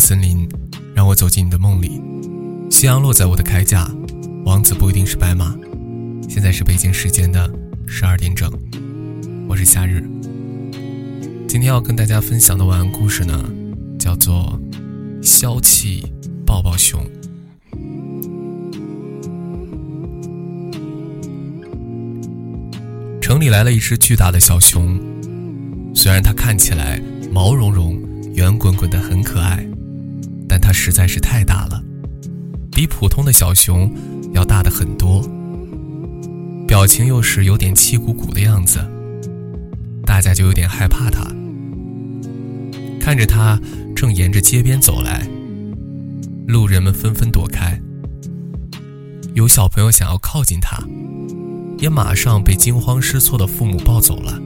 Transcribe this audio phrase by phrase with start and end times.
[0.00, 0.48] 森林，
[0.94, 2.00] 让我走进你的梦里。
[2.70, 3.88] 夕阳落在我的铠甲，
[4.46, 5.54] 王子不一定是白马。
[6.28, 7.52] 现在是北京时间的
[7.86, 8.50] 十二点整，
[9.46, 10.02] 我是夏日。
[11.46, 13.44] 今天要跟大家分享的晚安故事呢，
[13.98, 14.58] 叫做
[15.22, 16.10] 《消气
[16.46, 17.00] 抱抱熊》。
[23.20, 24.98] 城里来了一只巨大的小熊，
[25.94, 28.00] 虽然它看起来毛茸茸、
[28.34, 29.64] 圆滚滚的，很可爱，
[30.52, 31.80] 但它实在是太大了，
[32.72, 33.88] 比普通的小熊
[34.32, 35.24] 要大的很多。
[36.66, 38.80] 表情又是有点气鼓鼓的样子，
[40.04, 41.22] 大家就有点害怕它。
[43.00, 43.60] 看着它
[43.94, 45.24] 正沿着街边走来，
[46.48, 47.80] 路人们纷纷躲开。
[49.34, 50.82] 有小朋友想要靠近它，
[51.78, 54.36] 也马上被惊慌失措的父母抱走了，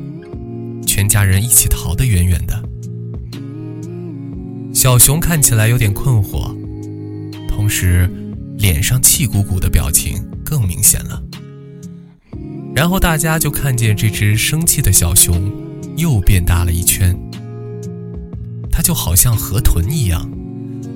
[0.87, 2.64] 全家人一起逃得远远的。
[4.85, 6.55] 小熊看起来有点困惑，
[7.49, 8.07] 同时
[8.59, 11.23] 脸上气鼓鼓的表情更明显了。
[12.77, 15.51] 然后大家就看见这只生气的小熊
[15.97, 17.19] 又变大了一圈。
[18.71, 20.31] 它就好像河豚一样，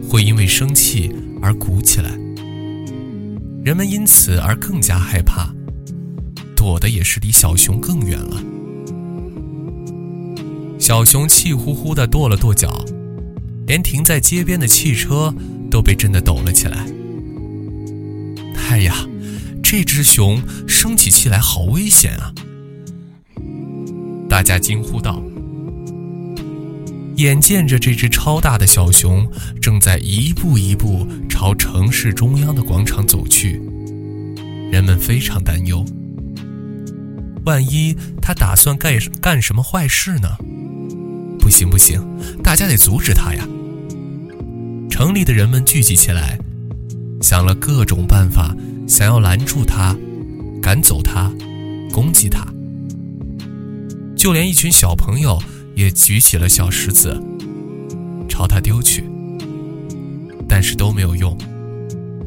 [0.07, 2.11] 会因为生气而鼓起来。
[3.65, 5.49] 人们因此而更加害怕，
[6.55, 8.43] 躲的也是离小熊更远了。
[10.79, 12.85] 小熊气呼呼地跺了跺脚，
[13.69, 15.33] 连停在街边的汽车
[15.71, 16.85] 都被震得抖了起来。
[18.71, 19.07] 哎呀！
[19.63, 22.33] 这只熊生起气来好危险啊！
[24.27, 25.23] 大家惊呼道。
[27.17, 29.31] 眼见着这只超大的小熊
[29.61, 33.61] 正在一步一步朝城市中央的广场走去，
[34.73, 35.85] 人们非常担忧。
[37.45, 40.29] 万一它打算干干什么坏事呢？
[41.39, 42.03] 不行不行，
[42.43, 43.47] 大家得阻止它呀！
[44.99, 46.37] 城里的人们聚集起来，
[47.23, 48.53] 想了各种办法。
[48.89, 49.97] 想要拦住他，
[50.61, 51.33] 赶走他，
[51.93, 52.45] 攻击他，
[54.17, 55.41] 就连一群小朋友
[55.77, 57.17] 也举起了小石子，
[58.29, 59.05] 朝他丢去，
[60.49, 61.39] 但是都没有用。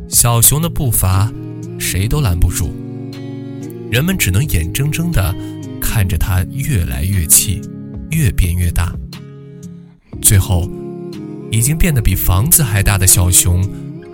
[0.07, 1.29] 小熊的步伐，
[1.77, 2.73] 谁都拦不住。
[3.91, 5.35] 人们只能眼睁睁地
[5.81, 7.59] 看着它越来越气，
[8.11, 8.95] 越变越大。
[10.21, 10.71] 最后，
[11.51, 13.62] 已经变得比房子还大的小熊，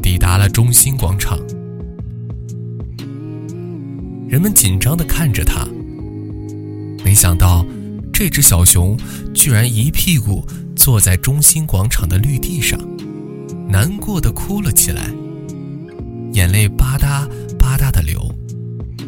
[0.01, 1.39] 抵达了中心广场。
[4.27, 5.65] 人们紧张地看着它，
[7.05, 7.65] 没想到
[8.11, 8.97] 这只小熊
[9.33, 10.43] 居然一屁股
[10.75, 12.79] 坐在中心广场的绿地上，
[13.69, 15.11] 难过的哭了起来，
[16.33, 17.27] 眼泪吧嗒
[17.57, 18.19] 吧嗒的流，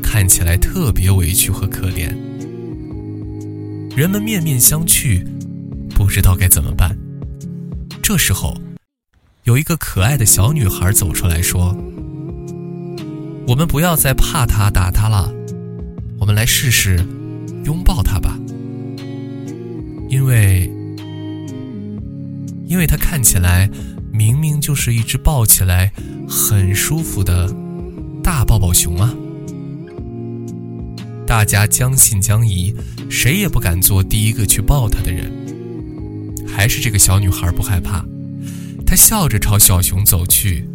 [0.04, 2.16] 看起来特别委屈和可怜。
[3.98, 5.26] 人们面面相觑，
[5.90, 6.96] 不知道该怎么办。
[8.10, 8.58] 这时候，
[9.44, 11.78] 有一个可爱的小女孩走出来说。
[13.48, 15.32] 我们不要再怕他打他了，
[16.20, 17.06] 我们来试试
[17.66, 18.36] 拥抱他吧。
[20.10, 20.66] 因为，
[22.66, 23.70] 因为他看起来
[24.12, 25.94] 明明就是一只抱起来
[26.28, 27.48] 很舒服的
[28.24, 29.14] 大抱抱熊啊！
[31.28, 32.74] 大家将信将疑，
[33.08, 35.32] 谁也不敢做第一个去抱他的人。
[36.56, 38.06] 还是这个小女孩不害怕，
[38.86, 40.68] 她笑着朝小熊走去。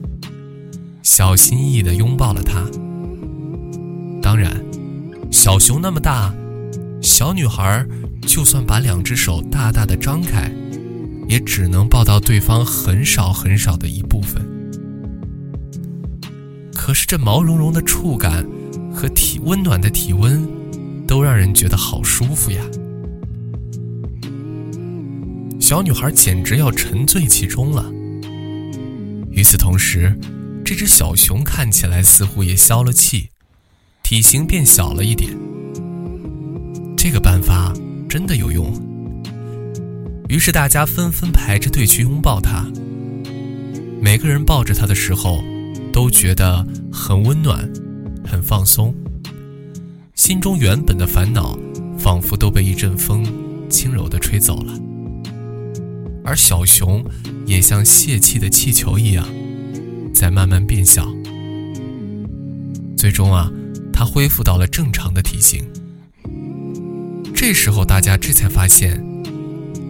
[1.03, 2.65] 小心翼翼地拥抱了它。
[4.23, 4.65] 当然，
[5.31, 6.33] 小熊那么大，
[7.03, 7.87] 小女孩
[8.23, 10.51] 就算把两只手大大的张开，
[11.29, 14.43] 也只能抱到对方很少很少的一部分。
[16.75, 18.47] 可是这毛茸茸的触感
[18.93, 20.47] 和体温暖的体温，
[21.07, 22.63] 都让人觉得好舒服呀！
[25.65, 27.91] 小女孩简直要沉醉其中了。
[29.31, 30.15] 与此同时，
[30.63, 33.31] 这只小熊看起来似乎也消了气，
[34.03, 35.35] 体型变小了一点。
[36.99, 37.73] 这个办法
[38.07, 38.75] 真的有用。
[40.29, 42.71] 于是大家纷纷排着队去拥抱它。
[44.03, 45.43] 每个人抱着它的时候，
[45.91, 46.63] 都觉得
[46.93, 47.67] 很温暖，
[48.23, 48.95] 很放松，
[50.15, 51.59] 心中原本的烦恼
[51.99, 53.25] 仿佛都被一阵风
[53.71, 54.79] 轻柔地吹走了。
[56.25, 57.05] 而小熊
[57.47, 59.25] 也像泄气的气球一样。
[60.13, 61.07] 在慢慢变小，
[62.97, 63.51] 最终啊，
[63.93, 65.63] 它恢复到了正常的体型。
[67.35, 69.05] 这时候，大家这才发现，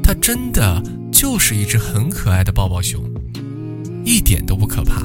[0.02, 0.82] 它真的
[1.12, 3.04] 就是一只很可爱的抱抱熊，
[4.02, 5.02] 一点都不可怕。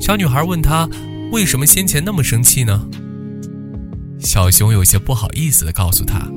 [0.00, 0.88] 小女孩问他
[1.32, 2.88] ：“为什么先前那么生气呢？”
[4.18, 6.30] 小熊有些不好意思地告诉他：“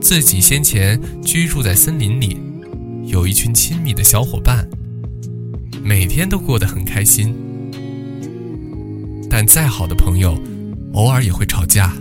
[0.00, 2.38] 自己先前居住在森林里，
[3.04, 4.68] 有一群亲密的小伙伴，
[5.82, 7.34] 每天都过得很开心。
[9.28, 10.38] 但再好的朋友，
[10.92, 11.94] 偶尔也会吵架。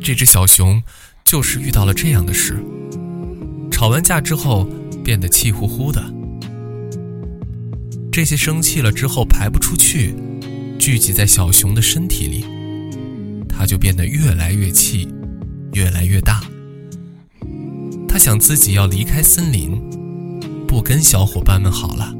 [0.00, 0.82] 这只小熊
[1.24, 2.56] 就是遇到了这样的事，
[3.70, 4.68] 吵完架之后
[5.04, 6.02] 变得气呼呼的，
[8.12, 10.14] 这些生气了之后排不出去，
[10.78, 12.44] 聚集在小熊的身体里，
[13.48, 15.08] 它就变得越来越气，
[15.72, 16.42] 越来越大。
[18.26, 19.80] 想自己要离开森林，
[20.66, 22.12] 不跟小伙伴们好了。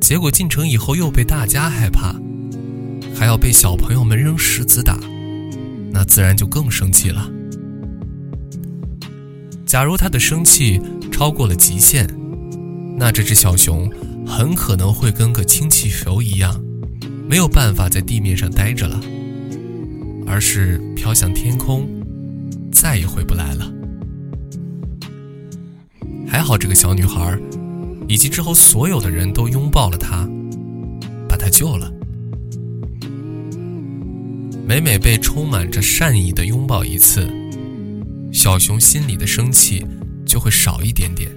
[0.00, 2.14] 结果进城以后又被大家害怕，
[3.12, 4.96] 还要被小朋友们扔石子打，
[5.90, 7.28] 那自然就更生气了。
[9.66, 10.80] 假如他的生气
[11.10, 12.08] 超过了极限，
[12.96, 13.90] 那这只小熊
[14.24, 16.62] 很可能会跟个氢气球一样，
[17.28, 19.00] 没有办法在地面上待着了，
[20.28, 21.88] 而是飘向天空，
[22.70, 23.72] 再也回不来了。
[26.36, 27.34] 还好，这个小女孩，
[28.06, 30.28] 以及之后所有的人都拥抱了她，
[31.26, 31.90] 把她救了。
[34.66, 37.26] 每每被充满着善意的拥抱一次，
[38.30, 39.82] 小熊心里的生气
[40.26, 41.30] 就会少一点点。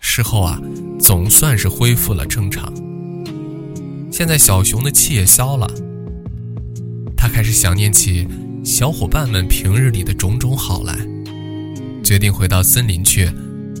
[0.00, 0.60] 事后啊，
[1.00, 2.70] 总算是恢复了正常。
[4.12, 5.66] 现在小熊的气也消了，
[7.16, 8.28] 他开始想念起
[8.62, 10.94] 小伙伴们平日里的种种好来。
[12.04, 13.28] 决定回到森林去，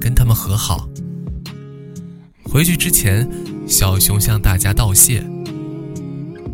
[0.06, 0.88] 跟他们和好。
[2.44, 3.28] 回去之前，
[3.66, 5.20] 小熊向大家道谢。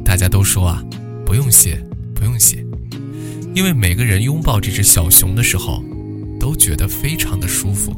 [0.03, 0.83] 大家都说啊，
[1.27, 1.85] 不用谢，
[2.15, 2.65] 不用谢，
[3.55, 5.85] 因为每个人拥抱这只小熊的时候，
[6.41, 7.93] 都觉得非常的舒服，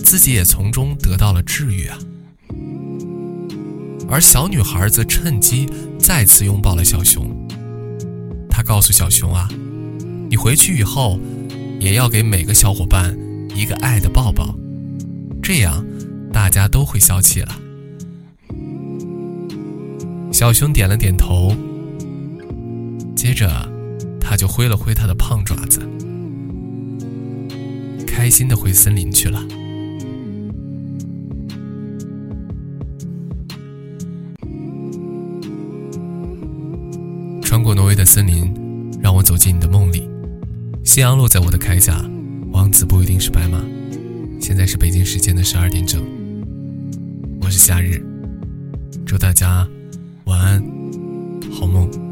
[0.00, 1.96] 自己也从中得到了治愈啊。
[4.08, 5.68] 而小女孩则趁机
[6.00, 7.30] 再次拥抱了小熊。
[8.50, 9.48] 她告诉小熊啊，
[10.28, 11.20] 你回去以后。
[11.80, 13.16] 也要给每个小伙伴
[13.60, 14.56] 一个爱的抱抱，
[15.42, 15.84] 这样
[16.32, 17.54] 大家都会消气了。
[20.32, 21.54] 小熊点了点头，
[23.14, 23.50] 接着
[24.18, 25.80] 他就挥了挥他的胖爪子，
[28.06, 29.38] 开心的回森林去了。
[37.42, 38.50] 穿过挪威的森林，
[39.02, 40.08] 让我走进你的梦里。
[40.82, 42.02] 夕阳落在我的铠甲，
[42.70, 43.60] 王子不一定是白马。
[44.40, 46.00] 现在是北京时间的十二点整，
[47.40, 48.00] 我是夏日，
[49.04, 49.66] 祝大家
[50.26, 50.62] 晚安，
[51.50, 52.09] 好梦。